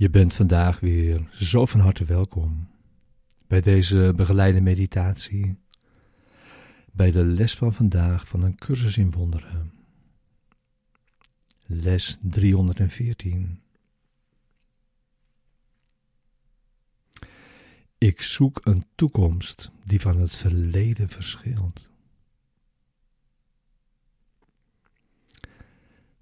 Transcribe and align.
Je 0.00 0.10
bent 0.10 0.34
vandaag 0.34 0.80
weer 0.80 1.28
zo 1.32 1.66
van 1.66 1.80
harte 1.80 2.04
welkom 2.04 2.68
bij 3.46 3.60
deze 3.60 4.12
begeleide 4.16 4.60
meditatie, 4.60 5.58
bij 6.92 7.10
de 7.10 7.24
les 7.24 7.54
van 7.54 7.74
vandaag 7.74 8.28
van 8.28 8.42
een 8.42 8.54
cursus 8.54 8.96
in 8.96 9.10
wonderen. 9.10 9.72
Les 11.66 12.18
314. 12.20 13.60
Ik 17.98 18.22
zoek 18.22 18.60
een 18.62 18.86
toekomst 18.94 19.70
die 19.84 20.00
van 20.00 20.20
het 20.20 20.36
verleden 20.36 21.08
verschilt. 21.08 21.88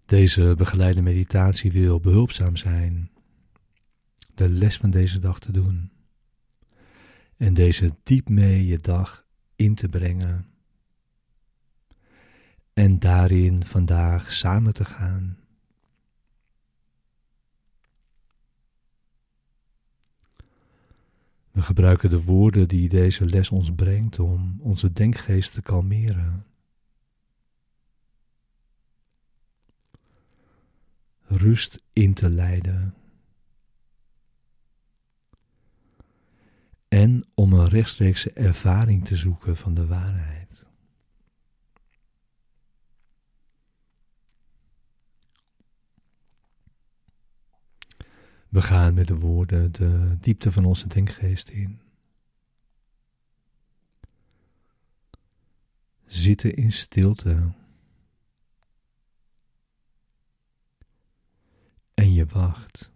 Deze 0.04 0.54
begeleide 0.56 1.02
meditatie 1.02 1.72
wil 1.72 2.00
behulpzaam 2.00 2.56
zijn 2.56 3.10
de 4.38 4.48
les 4.48 4.76
van 4.76 4.90
deze 4.90 5.18
dag 5.18 5.38
te 5.38 5.52
doen 5.52 5.90
en 7.36 7.54
deze 7.54 7.92
diep 8.02 8.28
mee 8.28 8.66
je 8.66 8.78
dag 8.78 9.26
in 9.56 9.74
te 9.74 9.88
brengen 9.88 10.46
en 12.72 12.98
daarin 12.98 13.64
vandaag 13.64 14.32
samen 14.32 14.74
te 14.74 14.84
gaan. 14.84 15.38
We 21.50 21.62
gebruiken 21.62 22.10
de 22.10 22.22
woorden 22.22 22.68
die 22.68 22.88
deze 22.88 23.24
les 23.24 23.50
ons 23.50 23.74
brengt 23.74 24.18
om 24.18 24.60
onze 24.60 24.92
denkgeest 24.92 25.52
te 25.52 25.62
kalmeren. 25.62 26.46
Rust 31.22 31.82
in 31.92 32.14
te 32.14 32.28
leiden. 32.28 32.94
Om 37.34 37.52
een 37.52 37.68
rechtstreekse 37.68 38.32
ervaring 38.32 39.04
te 39.06 39.16
zoeken 39.16 39.56
van 39.56 39.74
de 39.74 39.86
waarheid. 39.86 40.38
We 48.48 48.62
gaan 48.62 48.94
met 48.94 49.06
de 49.06 49.18
woorden 49.18 49.72
de 49.72 50.16
diepte 50.20 50.52
van 50.52 50.64
onze 50.64 50.88
denkgeest 50.88 51.48
in. 51.48 51.80
Zitten 56.06 56.54
in 56.54 56.72
stilte. 56.72 57.52
En 61.94 62.12
je 62.12 62.26
wacht. 62.26 62.90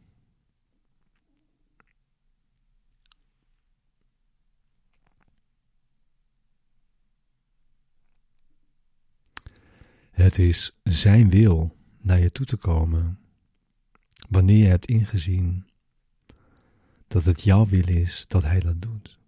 Het 10.23 10.39
is 10.39 10.77
Zijn 10.83 11.31
wil 11.31 11.77
naar 12.01 12.19
je 12.19 12.31
toe 12.31 12.47
te 12.47 12.57
komen 12.57 13.19
wanneer 14.29 14.57
je 14.57 14.69
hebt 14.69 14.87
ingezien 14.87 15.67
dat 17.07 17.25
het 17.25 17.43
jouw 17.43 17.67
wil 17.67 17.89
is 17.89 18.25
dat 18.29 18.43
Hij 18.43 18.61
dat 18.61 18.83
doet. 18.83 19.21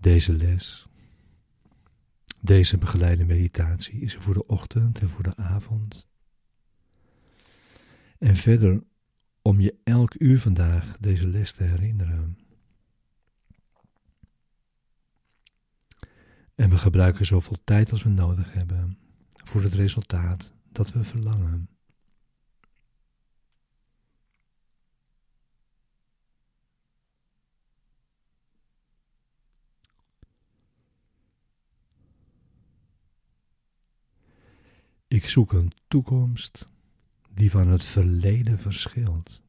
Deze 0.00 0.32
les, 0.32 0.86
deze 2.40 2.78
begeleide 2.78 3.24
meditatie 3.24 4.00
is 4.00 4.16
voor 4.16 4.34
de 4.34 4.46
ochtend 4.46 5.00
en 5.00 5.08
voor 5.08 5.22
de 5.22 5.36
avond. 5.36 6.06
En 8.18 8.36
verder 8.36 8.82
om 9.42 9.60
je 9.60 9.74
elk 9.84 10.14
uur 10.18 10.40
vandaag 10.40 10.96
deze 10.98 11.28
les 11.28 11.52
te 11.52 11.62
herinneren. 11.62 12.38
En 16.54 16.70
we 16.70 16.78
gebruiken 16.78 17.26
zoveel 17.26 17.58
tijd 17.64 17.92
als 17.92 18.02
we 18.02 18.08
nodig 18.08 18.52
hebben 18.52 18.98
voor 19.30 19.62
het 19.62 19.74
resultaat 19.74 20.52
dat 20.72 20.92
we 20.92 21.04
verlangen. 21.04 21.68
Ik 35.08 35.28
zoek 35.28 35.52
een 35.52 35.72
toekomst 35.88 36.68
die 37.40 37.50
van 37.50 37.68
het 37.68 37.84
verleden 37.84 38.58
verschilt. 38.58 39.42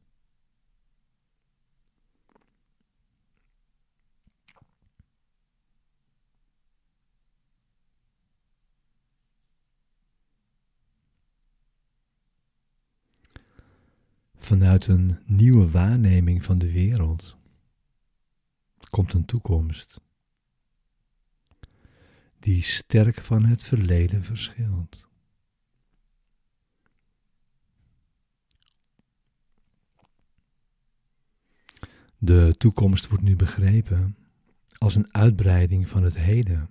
Vanuit 14.36 14.86
een 14.86 15.18
nieuwe 15.26 15.70
waarneming 15.70 16.44
van 16.44 16.58
de 16.58 16.72
wereld 16.72 17.36
komt 18.90 19.12
een 19.12 19.24
toekomst 19.24 20.00
die 22.38 22.62
sterk 22.62 23.20
van 23.20 23.44
het 23.44 23.64
verleden 23.64 24.22
verschilt. 24.24 25.11
De 32.24 32.54
toekomst 32.58 33.08
wordt 33.08 33.24
nu 33.24 33.36
begrepen 33.36 34.16
als 34.78 34.94
een 34.94 35.14
uitbreiding 35.14 35.88
van 35.88 36.02
het 36.02 36.18
heden. 36.18 36.70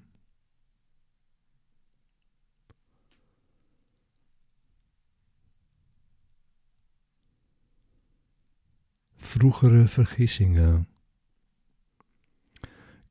Vroegere 9.15 9.87
vergissingen 9.87 10.87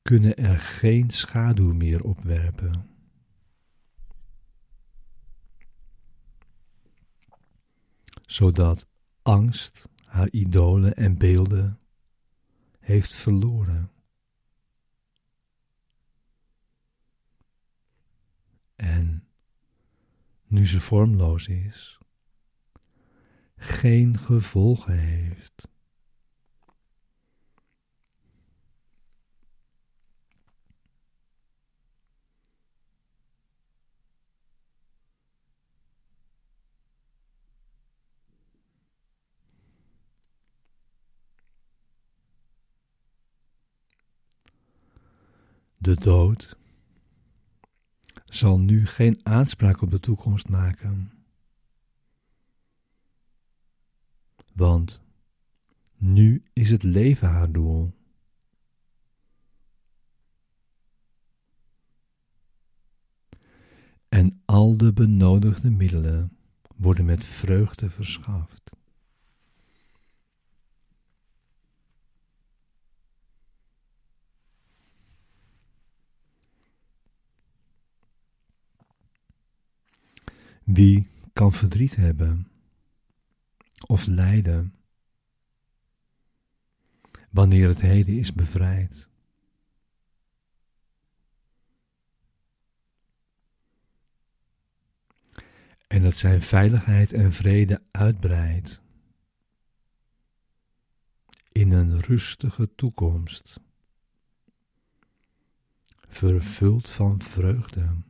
kunnen 0.03 0.37
er 0.37 0.59
geen 0.59 1.11
schaduw 1.11 1.73
meer 1.73 2.05
opwerpen. 2.05 2.91
Zodat 8.27 8.87
angst 9.23 9.89
haar 10.05 10.31
idolen 10.31 10.97
en 10.97 11.19
beelden 11.19 11.81
heeft 12.91 13.15
verloren. 13.15 13.91
En 18.77 19.27
nu 20.47 20.67
ze 20.67 20.81
vormloos 20.81 21.49
is, 21.49 21.99
geen 23.57 24.19
gevolgen 24.19 24.99
heeft. 24.99 25.69
De 45.83 45.95
dood 45.95 46.57
zal 48.25 48.59
nu 48.59 48.87
geen 48.87 49.21
aanspraak 49.23 49.83
op 49.83 49.91
de 49.91 50.01
toekomst 50.01 50.49
maken. 50.49 51.13
Want 54.53 55.03
nu 55.97 56.43
is 56.53 56.71
het 56.71 56.83
leven 56.83 57.29
haar 57.29 57.53
doel. 57.53 57.93
En 64.09 64.43
al 64.45 64.77
de 64.77 64.93
benodigde 64.93 65.71
middelen 65.71 66.37
worden 66.77 67.05
met 67.05 67.25
vreugde 67.25 67.91
verschaft. 67.91 68.60
Wie 80.73 81.09
kan 81.33 81.53
verdriet 81.53 81.97
hebben 81.97 82.51
of 83.87 84.07
lijden 84.07 84.75
wanneer 87.31 87.69
het 87.69 87.81
heden 87.81 88.19
is 88.19 88.33
bevrijd? 88.33 89.09
En 95.87 96.03
dat 96.03 96.17
zijn 96.17 96.43
veiligheid 96.43 97.13
en 97.13 97.33
vrede 97.33 97.83
uitbreidt 97.91 98.81
in 101.53 101.73
een 101.73 102.01
rustige 102.01 102.75
toekomst, 102.75 103.61
vervuld 106.01 106.91
van 106.91 107.23
vreugde. 107.23 108.09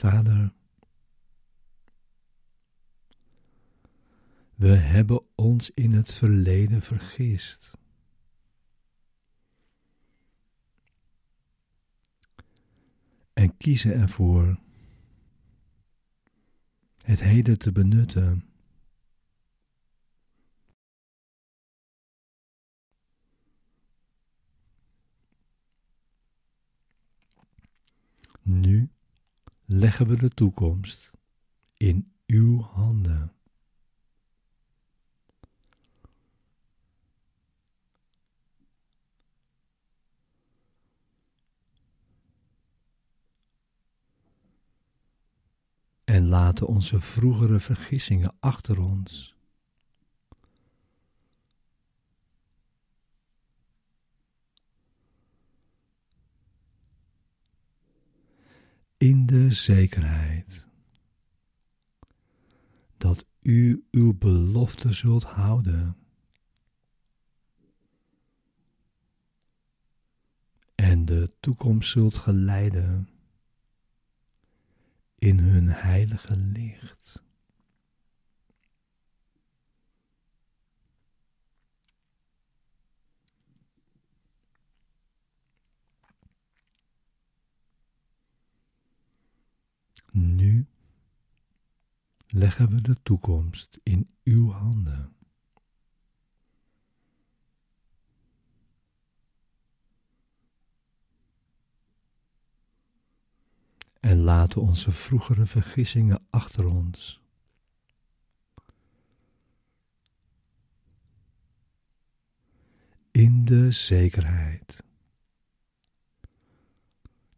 Vader, 0.00 0.52
we 4.54 4.68
hebben 4.68 5.26
ons 5.34 5.70
in 5.70 5.92
het 5.92 6.12
verleden 6.12 6.82
vergist. 6.82 7.70
En 13.32 13.56
kiezen 13.56 13.94
ervoor 13.94 14.60
het 17.02 17.22
heden 17.22 17.58
te 17.58 17.72
benutten. 17.72 18.44
Nu 28.42 28.89
leggen 29.72 30.06
we 30.06 30.16
de 30.16 30.28
toekomst 30.28 31.10
in 31.76 32.12
uw 32.26 32.60
handen. 32.60 33.32
En 46.04 46.26
laten 46.26 46.66
onze 46.66 47.00
vroegere 47.00 47.60
vergissingen 47.60 48.34
achter 48.40 48.80
ons. 48.80 49.39
In 59.00 59.26
de 59.26 59.52
zekerheid 59.52 60.66
dat 62.96 63.24
u 63.40 63.84
uw 63.90 64.18
belofte 64.18 64.92
zult 64.92 65.24
houden. 65.24 65.96
En 70.74 71.04
de 71.04 71.32
toekomst 71.40 71.90
zult 71.90 72.16
geleiden 72.16 73.08
in 75.18 75.38
hun 75.38 75.68
heilige 75.68 76.36
licht. 76.36 77.22
Nu 90.12 90.66
leggen 92.26 92.68
we 92.68 92.80
de 92.80 92.96
toekomst 93.02 93.78
in 93.82 94.10
uw 94.24 94.50
handen. 94.50 95.14
En 104.00 104.18
laten 104.18 104.60
onze 104.60 104.92
vroegere 104.92 105.46
vergissingen 105.46 106.26
achter 106.30 106.66
ons. 106.66 107.20
In 113.10 113.44
de 113.44 113.70
zekerheid 113.70 114.84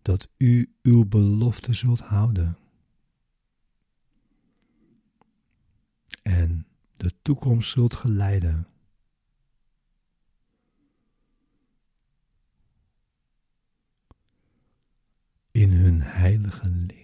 dat 0.02 0.28
u 0.36 0.74
uw 0.82 1.04
belofte 1.04 1.72
zult 1.72 2.00
houden. 2.00 2.56
en 6.22 6.66
de 6.96 7.12
toekomst 7.22 7.70
zult 7.70 7.94
geleiden. 7.94 8.66
In 15.50 15.72
hun 15.72 16.02
heilige 16.02 16.68
licht. 16.68 17.01